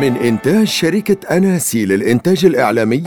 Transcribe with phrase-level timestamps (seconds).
[0.00, 3.02] من إنتاج شركة أناسي للإنتاج الإعلامي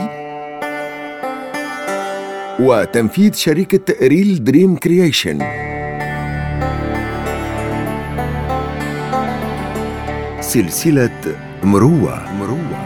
[2.60, 5.38] وتنفيذ شركة Real Dream Creation.
[10.40, 11.20] سلسلة
[11.62, 12.32] مروة.
[12.34, 12.80] مروة.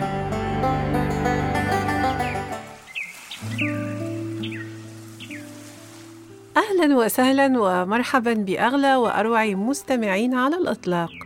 [6.57, 11.24] أهلا وسهلا ومرحبا بأغلى وأروع مستمعين على الإطلاق.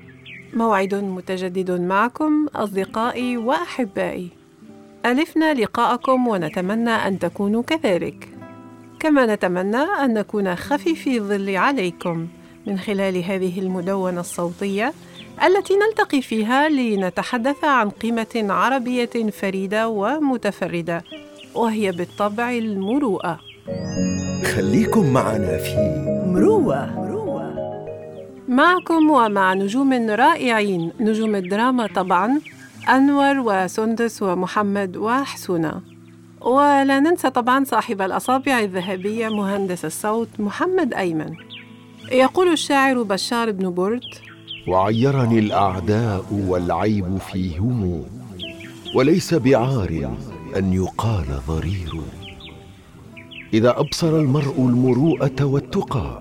[0.54, 4.28] موعد متجدد معكم أصدقائي وأحبائي.
[5.06, 8.28] ألفنا لقاءكم ونتمنى أن تكونوا كذلك.
[9.00, 12.26] كما نتمنى أن نكون خفيفي الظل عليكم
[12.66, 14.92] من خلال هذه المدونة الصوتية
[15.44, 21.04] التي نلتقي فيها لنتحدث عن قيمة عربية فريدة ومتفردة
[21.54, 23.40] وهي بالطبع المروءة.
[24.54, 27.07] خليكم معنا في مروة
[28.48, 30.92] معكم ومع نجوم رائعين.
[31.00, 32.40] نجوم الدراما طبعا
[32.88, 35.80] أنور وسندس ومحمد وحسونة.
[36.40, 41.34] ولا ننسى طبعا صاحب الأصابع الذهبية مهندس الصوت محمد أيمن.
[42.12, 44.00] يقول الشاعر بشار بن برد
[44.68, 48.04] وعيرني الأعداء والعيب فيهم
[48.94, 50.10] وليس بعار
[50.56, 51.94] أن يقال ضرير.
[53.54, 56.20] إذا أبصر المرء المروءة والتقى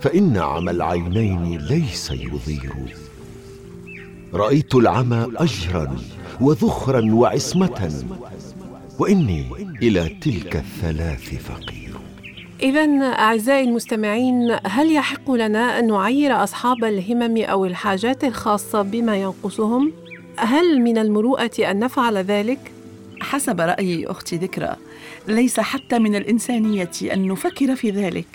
[0.00, 2.96] فإن عمى العينين ليس يضير
[4.34, 5.96] رأيت العمى أجرا
[6.40, 8.04] وذخرا وعصمة
[8.98, 9.46] وإني
[9.82, 11.76] إلى تلك الثلاث فقير
[12.62, 19.92] إذا أعزائي المستمعين هل يحق لنا أن نعير أصحاب الهمم أو الحاجات الخاصة بما ينقصهم؟
[20.38, 22.58] هل من المروءة أن نفعل ذلك؟
[23.20, 24.76] حسب رأي أختي ذكرى
[25.28, 28.26] ليس حتى من الإنسانية أن نفكر في ذلك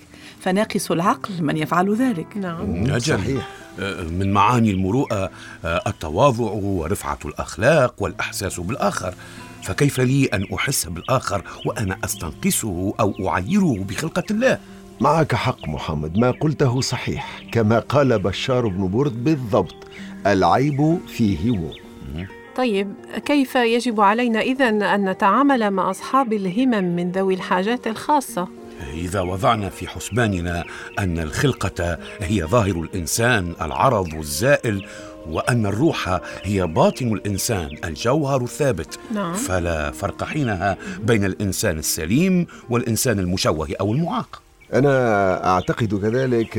[0.42, 2.38] فناقص العقل من يفعل ذلك.
[2.38, 2.76] نعم.
[2.76, 3.48] نجم صحيح.
[3.80, 5.30] آه، من معاني المروءة
[5.66, 9.14] آه، التواضع ورفعة الأخلاق والإحساس بالآخر.
[9.64, 14.60] فكيف لي أن أحس بالآخر وأنا أستنقصه أو أعيره بخلقة الله؟
[15.02, 19.76] معك حق محمد ما قلته صحيح كما قال بشار بن برد بالضبط
[20.28, 21.70] العيب فيهم
[22.56, 22.94] طيب
[23.26, 28.48] كيف يجب علينا إذن أن نتعامل مع أصحاب الهمم من ذوي الحاجات الخاصة؟
[28.92, 30.64] إذا وضعنا في حسباننا
[31.00, 34.86] أن الخلقة هي ظاهر الإنسان العرض والزائل
[35.28, 39.34] وأن الروح هي باطن الإنسان الجوهر الثابت نعم.
[39.34, 44.42] فلا فرق حينها بين الإنسان السليم والإنسان المشوه أو المعاق
[44.74, 46.58] أنا أعتقد كذلك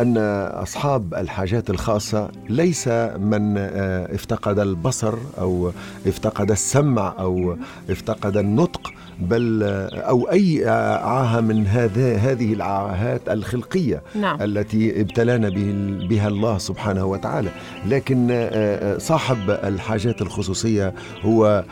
[0.00, 0.18] أن
[0.62, 5.72] أصحاب الحاجات الخاصة ليس من آه، افتقد البصر أو
[6.06, 7.56] افتقد السمع أو
[7.90, 14.42] افتقد النطق بل آه، أو أي آه، عاهة من هذا هذه العاهات الخلقية نعم.
[14.42, 17.50] التي ابتلانا به- بها الله سبحانه وتعالى.
[17.88, 21.64] لكن آه، صاحب الحاجات الخصوصية هو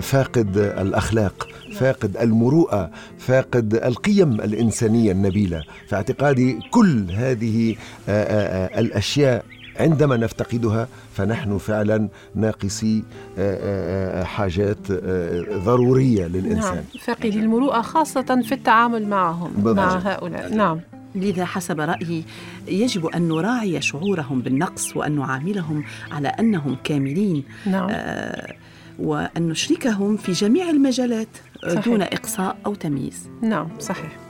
[0.00, 5.62] فاقد الأخلاق فاقد المروءة فاقد القيم الإنسانية النبيلة.
[5.88, 7.76] في اعتقادي كل هذه
[8.78, 9.44] الأشياء
[9.80, 13.02] عندما نفتقدها فنحن فعلا ناقصي
[13.38, 14.92] آه، آه، آه، حاجات
[15.64, 16.74] ضرورية للإنسان.
[16.74, 19.76] نعم فاقدي المروءة خاصة في التعامل معهم بالضبط.
[19.76, 20.54] مع هؤلاء.
[20.54, 20.80] نعم.
[21.14, 22.24] لذا حسب رأيي
[22.68, 27.88] يجب أن نراعي شعورهم بالنقص وأن نعاملهم على أنهم كاملين نعم.
[27.90, 28.54] آه،
[28.98, 31.28] وأن نشركهم في جميع المجالات
[31.62, 31.84] صحيح.
[31.84, 33.28] دون إقصاء أو تمييز.
[33.42, 34.23] نعم صحيح.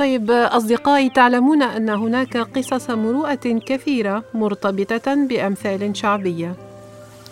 [0.00, 6.54] طيب أصدقائي تعلمون أن هناك قصص مروءة كثيرة مرتبطة بأمثال شعبية.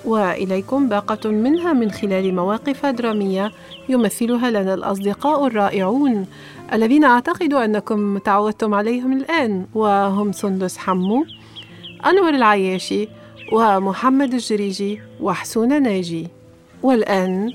[0.04, 3.52] وإليكم باقة منها من خلال مواقف درامية
[3.88, 6.26] يمثلها لنا الأصدقاء الرائعون
[6.72, 11.24] الذين أعتقد أنكم تعودتم عليهم الآن وهم سندس حمو
[12.06, 13.08] أنور العياشي
[13.52, 16.28] ومحمد الجريجي وحسون ناجي.
[16.82, 17.52] والآن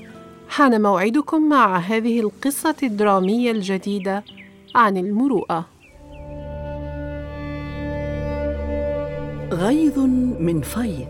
[0.48, 4.24] حان موعدكم مع هذه القصة الدرامية الجديدة
[4.74, 5.64] عن المروءة.
[9.52, 9.98] غيظ
[10.38, 11.08] من فيض.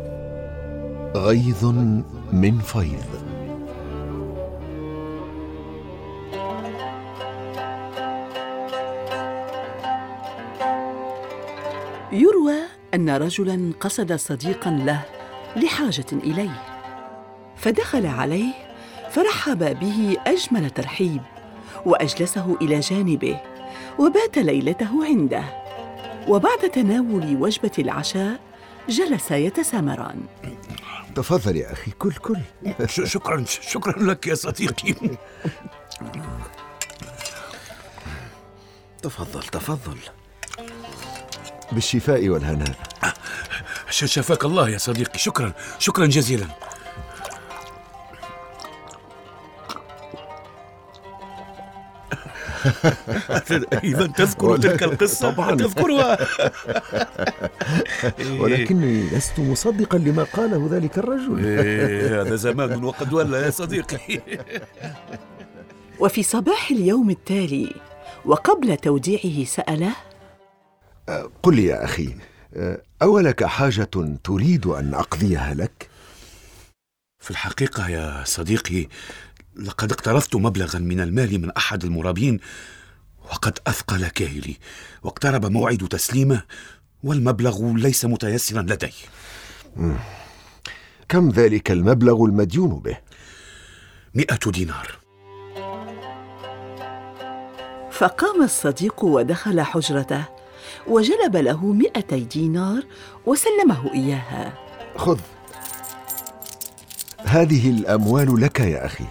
[1.17, 1.65] غيظ
[2.33, 3.25] من فيض.
[12.13, 12.61] يروى
[12.95, 15.03] أن رجلا قصد صديقا له
[15.57, 16.63] لحاجة إليه
[17.57, 18.53] فدخل عليه
[19.11, 21.23] فرحب به أجمل ترحيب
[21.87, 23.54] وأجلسه إلى جانبه.
[23.99, 25.45] وبات ليلته عنده.
[26.29, 28.41] وبعد تناول وجبة العشاء
[28.89, 30.21] جلسا يتسامران.
[31.15, 32.39] تفضل يا أخي كل كل.
[32.89, 34.95] شكرا شكرا لك يا صديقي.
[39.03, 39.99] تفضل تفضل.
[41.73, 42.75] بالشفاء والهناء.
[43.91, 46.47] شفاك الله يا صديقي شكرا شكرا جزيلا.
[53.85, 55.57] إذا تذكر تلك القصة طبعاً.
[55.57, 56.19] تذكرها
[58.41, 64.21] ولكني لست مصدقا لما قاله ذلك الرجل إيه، هذا زمان وقد ولى يا صديقي
[66.01, 67.75] وفي صباح اليوم التالي
[68.25, 69.93] وقبل توديعه سأله
[71.43, 72.15] قل لي يا أخي
[73.03, 73.89] أولك حاجة
[74.25, 75.89] تريد أن أقضيها لك؟
[77.19, 78.89] في الحقيقة يا صديقي
[79.57, 82.41] لقد اقترضت مبلغا من المال من أحد المرابين
[83.31, 84.57] وقد أثقل كاهلي
[85.03, 86.43] واقترب موعد تسليمه
[87.05, 88.93] والمبلغ ليس متيسرا لدي
[91.09, 92.99] كم ذلك المبلغ المديون به؟
[94.15, 94.99] مئة دينار.
[97.91, 100.25] فقام الصديق ودخل حجرته
[100.87, 102.83] وجلب له مئتي دينار
[103.27, 104.53] وسلمه إياها.
[104.97, 105.21] خذ.
[107.25, 109.05] هذه الأموال لك يا أخي.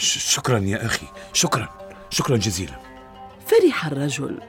[0.00, 1.06] شكرا يا أخي.
[1.32, 1.68] شكرا.
[2.10, 2.80] شكرا جزيلا.
[3.46, 4.40] فرح الرجل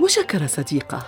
[0.00, 1.06] وشكر صديقه.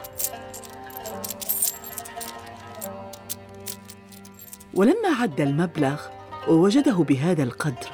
[4.75, 6.01] ولما عد المبلغ
[6.49, 7.91] ووجده بهذا القدر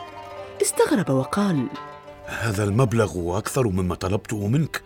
[0.62, 1.66] استغرب وقال
[2.26, 4.82] هذا المبلغ أكثر مما طلبته منك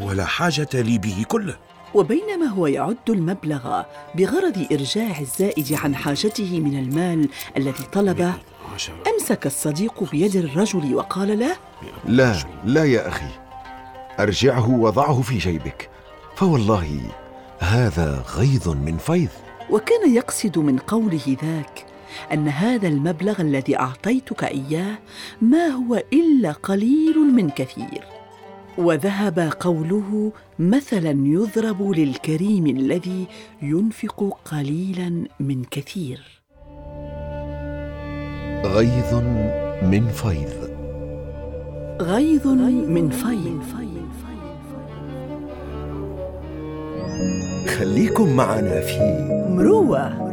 [0.00, 1.56] ولا حاجة لي به كله.
[1.94, 3.82] وبينما هو يعد المبلغ
[4.14, 8.34] بغرض إرجاع الزائد عن حاجته من المال الذي طلبه
[9.14, 11.56] أمسك الصديق بيد الرجل وقال له
[12.04, 13.30] لا لا يا أخي.
[14.20, 15.90] أرجعه وضعه في جيبك.
[16.36, 17.00] فوالله
[17.58, 19.28] هذا غيظ من فيض.
[19.70, 21.86] وكان يقصد من قوله ذاك
[22.32, 24.98] أن هذا المبلغ الذي أعطيتك إياه
[25.42, 28.04] ما هو إلا قليل من كثير.
[28.78, 33.26] وذهب قوله مثلا يضرب للكريم الذي
[33.62, 36.43] ينفق قليلا من كثير.
[38.64, 39.14] غيظ
[39.82, 40.70] من فيض.
[42.00, 43.62] غيظ من فيض.
[47.78, 50.24] خليكم معنا في مروة.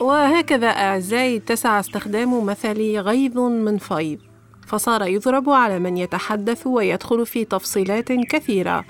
[0.00, 4.18] وهكذا أعزائي اتسع استخدام مثل غيظ من فيض.
[4.66, 8.84] فصار يضرب على من يتحدث ويدخل في تفصيلات كثيرة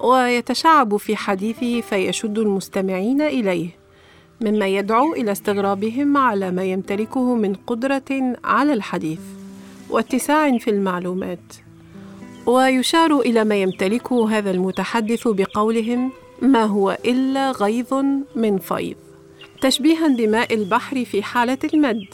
[0.00, 3.77] ويتشعب في حديثه فيشد المستمعين إليه.
[4.40, 9.20] مما يدعو إلى استغرابهم على ما يمتلكه من قدرة على الحديث
[9.90, 11.54] واتساع في المعلومات.
[12.46, 16.10] ويشار إلى ما يمتلكه هذا المتحدث بقولهم
[16.42, 17.94] ما هو إلا غيظ
[18.36, 18.96] من فيض.
[19.60, 22.06] تشبيها بماء البحر في حالة المد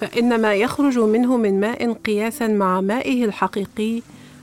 [0.00, 4.02] فإن ما يخرج منه من ماء قياسا مع مائه الحقيقي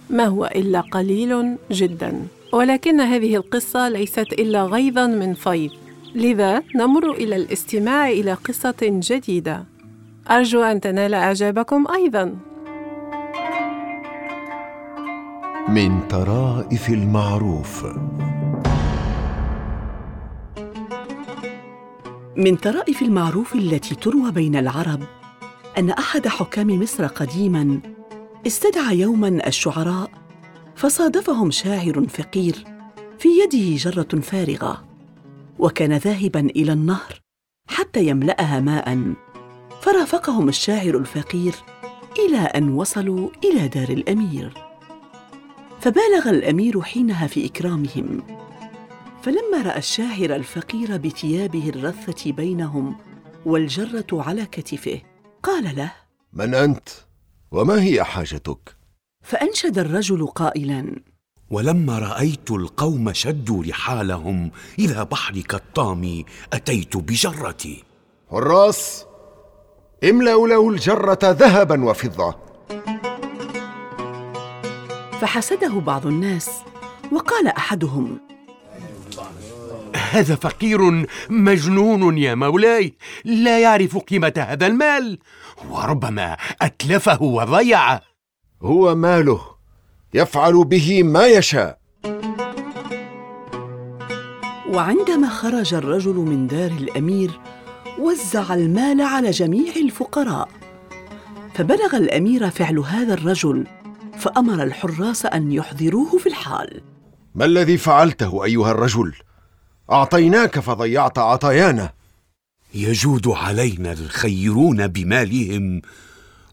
[0.10, 2.28] ما هو إلا قليل جدا.
[2.54, 5.85] ولكن هذه القصة ليست إلا غيظا من فيض.
[6.16, 9.66] لذا نمر إلى الاستماع إلى قصة جديدة.
[10.32, 12.36] أرجو أن تنال إعجابكم أيضا.
[15.68, 17.86] من طرائف المعروف.
[22.38, 25.00] من طرائف المعروف التي تروى بين العرب
[25.78, 27.80] أن أحد حكام مصر قديما
[28.48, 30.10] استدعى يوما الشعراء
[30.76, 32.56] فصادفهم شاعر فقير
[33.20, 34.95] في يده جرة فارغة.
[35.60, 37.22] وكان ذاهبا إلى النهر
[37.68, 39.14] حتى يملأها ماء
[39.82, 41.56] فرافقهم الشاعر الفقير
[42.20, 44.54] إلى أن وصلوا إلى دار الأمير
[45.80, 48.24] فبالغ الأمير حينها في إكرامهم
[49.22, 52.96] فلما رأى الشاعر الفقير بثيابه الرثة بينهم
[53.46, 55.02] والجرة على كتفه
[55.44, 55.92] قال له
[56.34, 56.90] من أنت؟
[57.52, 58.76] وما هي حاجتك؟
[59.24, 60.96] فأنشد الرجل قائلا
[61.56, 67.84] ولما رأيت القوم شدوا رحالهم إلى بحر كالطامي أتيت بجرتي.
[68.32, 69.06] حراس
[70.04, 72.36] املأوا له الجرة ذهبا وفضة.
[75.22, 76.50] فحسده بعض الناس
[77.12, 78.20] وقال أحدهم
[80.12, 82.94] هذا فقير مجنون يا مولاي
[83.26, 85.20] لا يعرف قيمة هذا المال
[85.70, 88.02] وربما أتلفه وضيعه.
[88.62, 89.55] هو ماله؟
[90.16, 91.80] يفعل به ما يشاء.
[94.70, 97.40] وعندما خرج الرجل من دار الأمير
[98.00, 100.50] وزع المال على جميع الفقراء.
[101.54, 103.68] فبلغ الأمير فعل هذا الرجل
[104.18, 106.82] فأمر الحراس أن يحضروه في الحال.
[107.36, 109.14] ما الذي فعلته أيها الرجل؟
[109.92, 111.94] أعطيناك فضيعت عطايانا
[112.74, 115.82] يجود علينا الخيرون بمالهم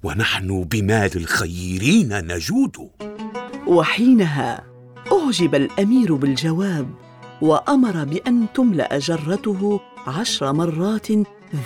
[0.02, 2.76] ونحن بمال الخيرين نجود
[3.66, 4.64] وحينها
[5.12, 6.94] أعجب الأمير بالجواب
[7.42, 11.08] وأمر بأن تملأ جرته عشر مرات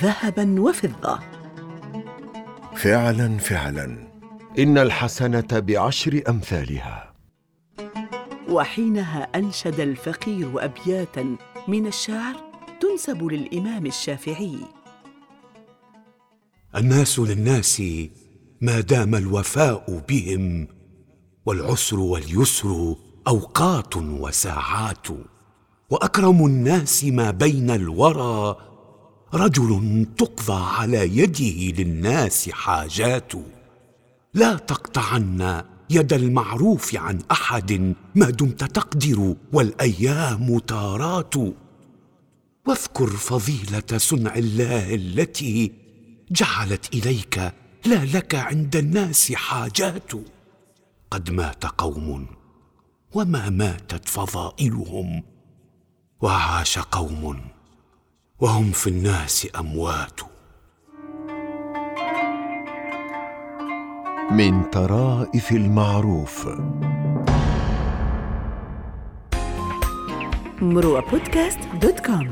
[0.02, 1.18] ذهبا وفضة.
[2.76, 4.08] فعلا فعلا.
[4.58, 7.12] إن الحسنة بعشر أمثالها.
[8.48, 11.36] وحينها أنشد الفقير أبياتا
[11.68, 12.34] من الشعر
[12.80, 14.58] تنسب للإمام الشافعي.
[16.76, 17.82] الناس للناس
[18.60, 20.68] ما دام الوفاء بهم
[21.46, 22.96] والعسر واليسر
[23.28, 25.06] أوقات وساعات
[25.90, 28.56] وأكرم الناس ما بين الورى
[29.34, 33.32] رجل تقضى على يده للناس حاجات.
[34.34, 41.34] لا تقطعن يد المعروف عن أحد ما دمت تقدر والأيام تارات.
[42.66, 45.72] واذكر فضيلة صنع الله التي
[46.30, 47.52] جعلت إليك
[47.86, 50.12] لا لك عند الناس حاجات.
[51.10, 52.26] قد مات قوم
[53.14, 55.22] وما ماتت فضائلهم.
[56.20, 57.40] وعاش قوم
[58.40, 60.20] وهم في الناس أموات.
[64.30, 66.48] من طرائف المعروف.
[70.62, 72.30] مروى بودكاست دوت كوم.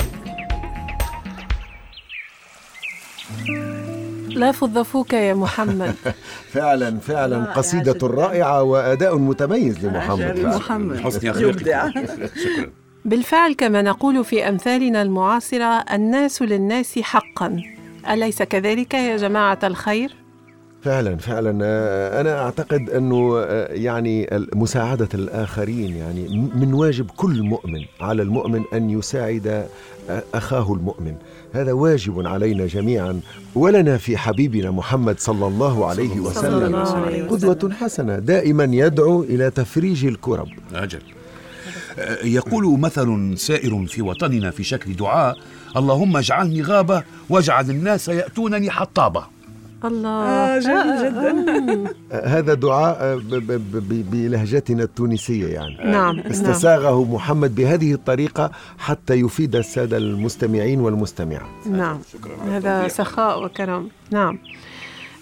[4.35, 5.95] لا فض فوك يا محمد.
[6.55, 7.45] فعلا فعلا.
[7.45, 8.07] قصيدة.
[8.09, 10.39] رائعة وأداء متميز لمحمد.
[10.39, 11.01] محمد.
[11.01, 12.71] حسن يبدع شكرا.
[13.05, 15.65] بالفعل كما نقول في أمثالنا المعاصرة
[15.95, 17.63] الناس للناس حقا.
[18.11, 20.24] أليس كذلك يا جماعة الخير؟
[20.85, 21.59] فعلا فعلا.
[21.63, 28.63] آه، أنا أعتقد أنه آه، يعني مساعدة الآخرين يعني من واجب كل مؤمن على المؤمن
[28.75, 29.67] أن يساعد
[30.11, 31.15] آه، أخاه المؤمن.
[31.53, 33.21] هذا واجب علينا جميعا
[33.55, 37.05] ولنا في حبيبنا محمد صلى الله عليه صلى الله وسلم.
[37.05, 37.51] عليه وسلم.
[37.53, 40.49] قدوة حسنة دائما يدعو إلى تفريج الكرب.
[40.75, 41.03] أجل.
[41.99, 45.37] أه، يقول مثل سائر في وطننا في شكل دعاء
[45.77, 49.34] اللهم اجعلني غابة واجعل الناس يأتونني حطابة.
[49.85, 50.09] الله.
[50.09, 51.91] آه، جميل جدا.
[52.13, 55.77] آه، هذا دعاء آه، ب- ب- ب- بلهجتنا التونسية يعني.
[55.85, 56.27] نعم نعم.
[56.31, 61.67] استساغه محمد بهذه الطريقة حتى يفيد السادة المستمعين والمستمعات.
[61.71, 61.99] نعم.
[62.51, 63.89] هذا سخاء وكرم.
[64.11, 64.39] نعم.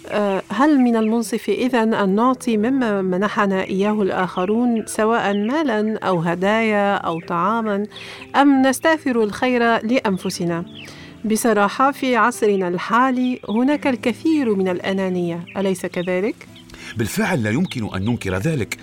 [0.08, 6.94] آه، هل من المنصف إذن أن نعطي مما منحنا إياه الآخرون سواء مالا أو هدايا
[6.94, 7.86] أو طعاما
[8.36, 10.64] أم نستأثر الخير لأنفسنا؟
[11.24, 16.34] بصراحة في عصرنا الحالي هناك الكثير من الأنانية أليس كذلك؟
[16.96, 18.78] بالفعل لا يمكن أن ننكر ذلك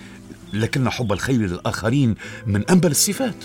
[0.53, 2.15] لكن حب الخير للآخرين
[2.47, 3.35] من أنبل الصفات.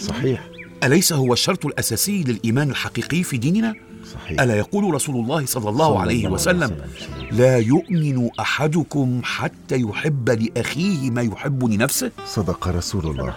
[0.00, 0.48] صحيح.
[0.84, 3.74] أليس هو الشرط الأساسي للإيمان الحقيقي في ديننا؟
[4.14, 4.40] صحيح.
[4.40, 6.76] ألا يقول رسول الله صلى الله صلى عليه الله وسلم
[7.32, 13.34] لا يؤمن أحدكم حتى يحب لأخيه ما يحب لنفسه صدق رسول الله.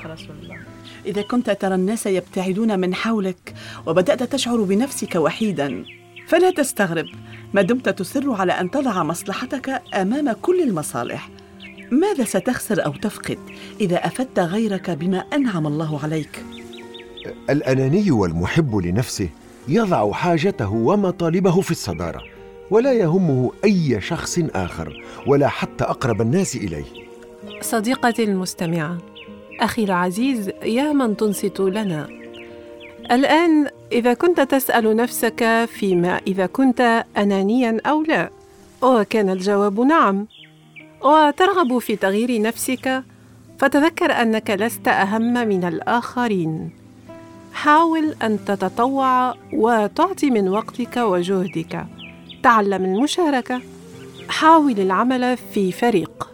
[1.06, 3.53] إذا كنت ترى الناس يبتعدون من حولك
[3.88, 5.86] وبدأت تشعر بنفسك وحيدا.
[6.27, 7.06] فلا تستغرب
[7.53, 11.29] ما دمت تصر على أن تضع مصلحتك أمام كل المصالح.
[11.91, 13.38] ماذا ستخسر أو تفقد
[13.82, 16.44] إذا أفدت غيرك بما أنعم الله عليك؟
[17.50, 19.29] الأناني والمحب لنفسه
[19.68, 22.24] يضع حاجته ومطالبه في الصدارة
[22.72, 26.86] ولا يهمه أي شخص آخر ولا حتى أقرب الناس إليه.
[27.62, 28.98] صديقتي المستمعة
[29.60, 32.08] أخي العزيز يا من تنصت لنا.
[33.12, 38.30] الآن إذا كنت تسأل نفسك فيما إذا كنت أنانيا أو لا.
[38.82, 40.28] وكان الجواب نعم.
[41.01, 43.04] وترغب في تغيير نفسك.
[43.60, 46.70] فتذكر أنك لست أهم من الآخرين.
[47.54, 51.86] حاول أن تتطوع وتعطي من وقتك وجهدك.
[52.44, 53.62] تعلم المشاركة.
[54.30, 56.30] حاول العمل في فريق.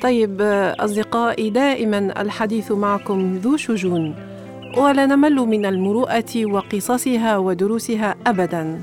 [0.00, 0.42] طيب
[0.80, 4.14] أصدقائي دائما الحديث معكم ذو شجون
[4.76, 8.82] ولا نمل من المروءة وقصصها ودروسها أبدا.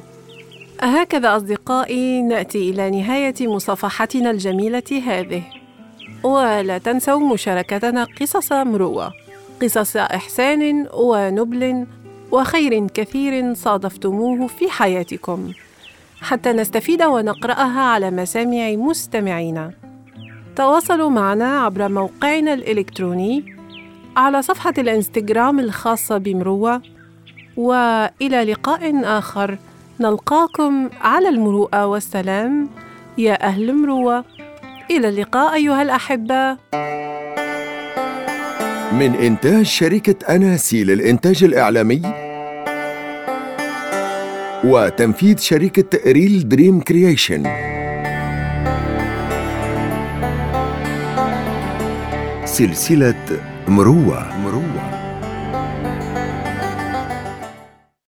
[0.81, 5.43] هكذا أصدقائي نأتي إلى نهاية مصافحتنا الجميلة هذه.
[6.24, 9.13] ولا تنسوا مشاركتنا قصص مروءة
[9.62, 11.86] قصص إحسان ونبل
[12.31, 15.51] وخير كثير صادفتموه في حياتكم.
[16.21, 19.87] حتى نستفيد ونقرأها على مسامع مستمعينا.
[20.58, 23.56] تواصلوا معنا عبر موقعنا الإلكتروني
[24.18, 26.82] على صفحة الإنستغرام الخاصة بمروة
[27.58, 29.58] وإلى لقاء آخر.
[30.00, 32.70] نلقاكم على المروءة والسلام.
[33.18, 34.26] يا أهل مروة
[34.92, 36.58] إلى اللقاء أيها الأحبة.
[38.94, 42.02] من إنتاج شركة أناسي للإنتاج الإعلامي
[44.64, 47.44] وتنفيذ شركة ريل دريم كرييشن.
[52.58, 54.38] سلسلة مروة.
[54.38, 54.66] مروة